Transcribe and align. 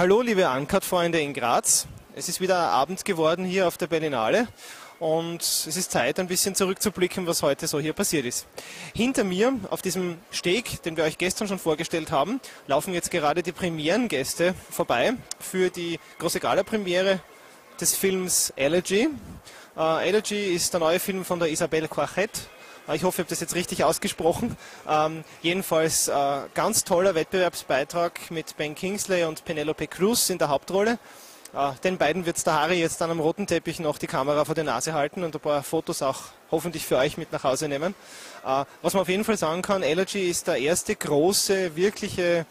Hallo, 0.00 0.22
liebe 0.22 0.48
Uncut-Freunde 0.48 1.20
in 1.20 1.34
Graz. 1.34 1.86
Es 2.16 2.30
ist 2.30 2.40
wieder 2.40 2.56
Abend 2.56 3.04
geworden 3.04 3.44
hier 3.44 3.68
auf 3.68 3.76
der 3.76 3.86
Berlinale 3.86 4.48
und 4.98 5.42
es 5.42 5.76
ist 5.76 5.90
Zeit, 5.90 6.18
ein 6.18 6.26
bisschen 6.26 6.54
zurückzublicken, 6.54 7.26
was 7.26 7.42
heute 7.42 7.66
so 7.66 7.78
hier 7.78 7.92
passiert 7.92 8.24
ist. 8.24 8.46
Hinter 8.94 9.24
mir, 9.24 9.52
auf 9.68 9.82
diesem 9.82 10.16
Steg, 10.30 10.82
den 10.84 10.96
wir 10.96 11.04
euch 11.04 11.18
gestern 11.18 11.48
schon 11.48 11.58
vorgestellt 11.58 12.12
haben, 12.12 12.40
laufen 12.66 12.94
jetzt 12.94 13.10
gerade 13.10 13.42
die 13.42 13.52
Premierengäste 13.52 14.54
vorbei 14.70 15.12
für 15.38 15.68
die 15.68 16.00
große 16.18 16.40
Gala-Premiere 16.40 17.20
des 17.78 17.94
Films 17.94 18.54
Elegy. 18.56 19.10
Uh, 19.76 19.98
Elegy 19.98 20.54
ist 20.54 20.72
der 20.72 20.80
neue 20.80 20.98
Film 20.98 21.26
von 21.26 21.38
der 21.38 21.50
Isabelle 21.50 21.88
Quarchett. 21.88 22.48
Ich 22.92 23.04
hoffe, 23.04 23.16
ich 23.16 23.24
habe 23.26 23.30
das 23.30 23.40
jetzt 23.40 23.54
richtig 23.54 23.84
ausgesprochen. 23.84 24.56
Um, 24.84 25.22
jedenfalls 25.42 26.08
uh, 26.08 26.42
ganz 26.54 26.82
toller 26.82 27.14
Wettbewerbsbeitrag 27.14 28.32
mit 28.32 28.56
Ben 28.56 28.74
Kingsley 28.74 29.22
und 29.24 29.44
Penelope 29.44 29.86
Cruz 29.86 30.28
in 30.28 30.38
der 30.38 30.48
Hauptrolle. 30.48 30.98
Uh, 31.54 31.72
den 31.84 31.98
beiden 31.98 32.26
wird 32.26 32.44
der 32.44 32.54
Harry 32.54 32.80
jetzt 32.80 33.00
dann 33.00 33.10
am 33.12 33.20
roten 33.20 33.46
Teppich 33.46 33.78
noch 33.78 33.98
die 33.98 34.08
Kamera 34.08 34.44
vor 34.44 34.56
die 34.56 34.64
Nase 34.64 34.92
halten 34.92 35.22
und 35.22 35.34
ein 35.34 35.40
paar 35.40 35.62
Fotos 35.62 36.02
auch 36.02 36.18
hoffentlich 36.50 36.84
für 36.84 36.96
euch 36.96 37.16
mit 37.16 37.30
nach 37.30 37.44
Hause 37.44 37.68
nehmen. 37.68 37.94
Uh, 38.44 38.64
was 38.82 38.94
man 38.94 39.02
auf 39.02 39.08
jeden 39.08 39.24
Fall 39.24 39.36
sagen 39.36 39.62
kann, 39.62 39.84
Elegy 39.84 40.28
ist 40.28 40.48
der 40.48 40.56
erste 40.56 40.96
große, 40.96 41.76
wirkliche 41.76 42.44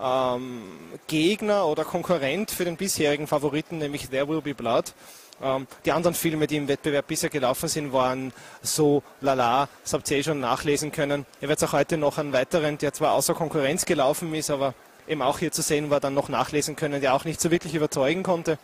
ähm, 0.00 0.62
Gegner 1.06 1.66
oder 1.66 1.84
Konkurrent 1.84 2.50
für 2.50 2.64
den 2.64 2.76
bisherigen 2.76 3.26
Favoriten, 3.26 3.78
nämlich 3.78 4.08
There 4.08 4.28
Will 4.28 4.42
Be 4.42 4.54
Blood. 4.54 4.94
Ähm, 5.42 5.66
die 5.84 5.92
anderen 5.92 6.14
Filme, 6.14 6.46
die 6.46 6.56
im 6.56 6.68
Wettbewerb 6.68 7.06
bisher 7.06 7.30
gelaufen 7.30 7.68
sind, 7.68 7.92
waren 7.92 8.32
so 8.62 9.02
lala, 9.20 9.68
das 9.82 9.92
habt 9.92 10.10
ihr 10.10 10.18
eh 10.18 10.22
schon 10.22 10.40
nachlesen 10.40 10.92
können. 10.92 11.26
Ihr 11.40 11.48
werdet 11.48 11.68
auch 11.68 11.72
heute 11.72 11.96
noch 11.96 12.18
einen 12.18 12.32
weiteren, 12.32 12.78
der 12.78 12.92
zwar 12.92 13.12
außer 13.12 13.34
Konkurrenz 13.34 13.84
gelaufen 13.84 14.34
ist, 14.34 14.50
aber 14.50 14.74
eben 15.08 15.22
auch 15.22 15.38
hier 15.38 15.50
zu 15.52 15.62
sehen 15.62 15.90
war, 15.90 16.00
dann 16.00 16.14
noch 16.14 16.28
nachlesen 16.28 16.76
können, 16.76 17.00
der 17.00 17.14
auch 17.14 17.24
nicht 17.24 17.40
so 17.40 17.50
wirklich 17.50 17.74
überzeugen 17.74 18.22
konnte. 18.22 18.58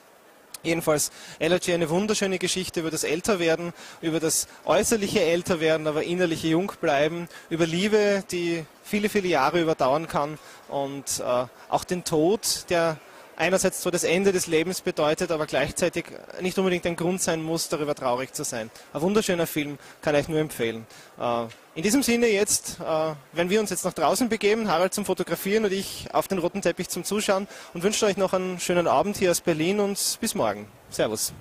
Jedenfalls 0.63 1.11
Elegy 1.39 1.73
eine 1.73 1.89
wunderschöne 1.89 2.39
Geschichte 2.39 2.81
über 2.81 2.91
das 2.91 3.05
Älterwerden, 3.05 3.73
über 4.01 4.19
das 4.19 4.49
äußerliche 4.65 5.21
Älterwerden, 5.21 5.87
aber 5.87 6.03
innerliche 6.03 6.49
Jung 6.49 6.73
bleiben, 6.81 7.29
über 7.49 7.67
Liebe, 7.67 8.25
die 8.31 8.65
viele, 8.83 9.09
viele 9.09 9.29
Jahre 9.29 9.61
überdauern 9.61 10.09
kann 10.09 10.39
und 10.69 11.21
äh, 11.21 11.47
auch 11.69 11.85
den 11.85 12.05
Tod, 12.05 12.65
der 12.71 12.99
einerseits 13.39 13.83
so 13.83 13.91
das 13.91 14.05
Ende 14.05 14.33
des 14.33 14.47
Lebens 14.47 14.81
bedeutet, 14.81 15.31
aber 15.31 15.47
gleichzeitig 15.47 16.07
nicht 16.41 16.59
unbedingt 16.59 16.87
ein 16.87 16.97
Grund 16.97 17.23
sein 17.23 17.43
muss, 17.43 17.69
darüber 17.69 17.95
traurig 17.95 18.35
zu 18.35 18.45
sein. 18.45 18.71
Ein 18.93 19.01
wunderschöner 19.01 19.47
Film, 19.47 19.79
kann 20.03 20.15
ich 20.17 20.29
nur 20.29 20.41
empfehlen. 20.41 20.87
Äh, 21.19 21.45
in 21.75 21.83
diesem 21.83 22.03
Sinne 22.03 22.27
jetzt, 22.27 22.79
äh, 22.81 23.15
wenn 23.33 23.49
wir 23.49 23.61
uns 23.61 23.71
jetzt 23.71 23.85
nach 23.85 23.95
draußen 23.95 24.29
begeben, 24.29 24.69
Harald 24.69 24.93
zum 24.93 25.05
Fotografieren 25.05 25.65
und 25.65 25.73
ich 25.73 26.09
auf 26.13 26.29
den 26.29 26.39
roten 26.39 26.61
Teppich 26.61 26.89
zum 26.89 27.05
Zuschauen 27.05 27.47
und 27.73 27.83
wünsche 27.83 28.05
euch 28.07 28.17
noch 28.17 28.33
einen 28.33 28.59
schönen 28.59 28.89
Abend 28.89 29.17
hier 29.17 29.31
aus 29.31 29.41
Berlin 29.41 29.81
und 29.81 30.19
bis 30.21 30.35
morgen. 30.35 30.67
Servus. 30.91 31.33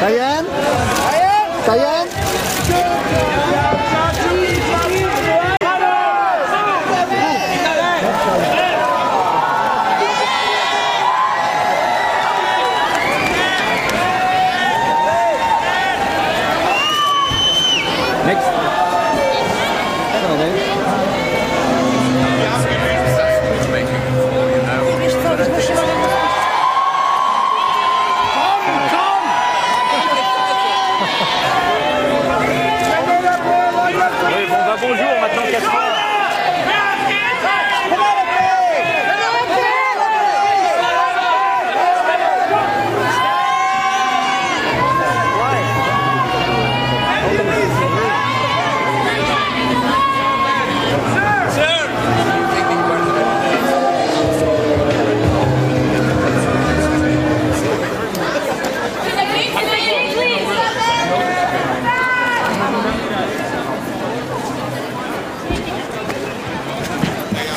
Kayan? 0.00 0.48
Kayan? 0.48 1.48
Kayan? 1.68 1.99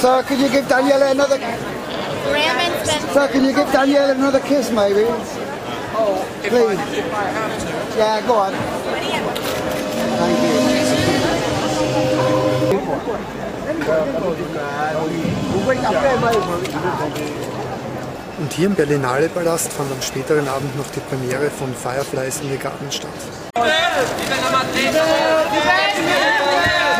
Sir, 0.03 0.21
could 0.23 0.37
you 0.37 0.49
give 0.49 0.65
Daniela 0.65 1.11
another... 1.11 1.37
Been 1.37 1.47
Sir, 3.13 3.29
can 3.31 3.45
you 3.45 3.53
give 3.53 3.67
Daniela 3.67 4.11
another 4.11 4.41
kiss, 4.41 4.69
maybe? 4.69 5.05
Oh, 5.95 6.27
Please. 6.43 6.77
Yeah, 7.95 8.19
go 8.27 8.35
on. 8.35 8.51
Thank 10.19 10.43
you. 17.87 18.33
Und 18.39 18.51
hier 18.51 18.65
im 18.65 18.75
Berlinale 18.75 19.29
Palast 19.29 19.71
fand 19.71 19.89
am 19.89 20.01
späteren 20.01 20.49
Abend 20.49 20.75
noch 20.75 20.91
die 20.91 20.99
Premiere 20.99 21.49
von 21.49 21.73
Fireflies 21.73 22.41
in 22.41 22.49
the 22.49 22.57
Garden 22.57 22.91
statt. 22.91 23.09
it's, 25.95 26.92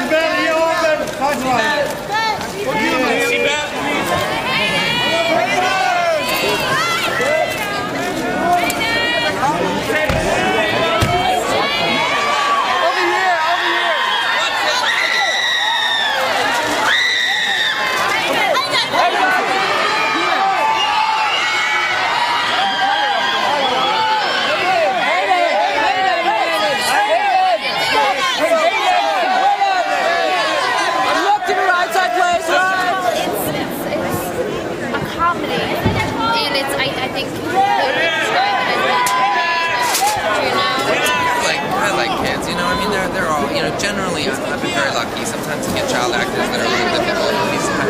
they're 43.13 43.29
all 43.29 43.45
you 43.53 43.61
know. 43.61 43.71
Generally, 43.77 44.27
I've, 44.27 44.41
I've 44.49 44.61
been 44.61 44.73
very 44.73 44.93
lucky. 44.93 45.23
Sometimes 45.25 45.67
you 45.67 45.73
get 45.73 45.89
child 45.89 46.13
actors 46.13 46.35
that 46.35 46.59
are 46.59 46.69
really 46.69 46.89
difficult. 46.97 47.33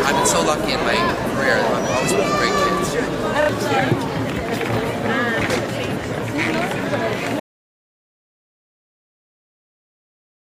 I've 0.04 0.16
been 0.16 0.26
so 0.26 0.44
lucky 0.44 0.72
in 0.72 0.80
my 0.84 0.96
career. 1.34 1.56
I've 1.56 1.88
always. 1.90 2.33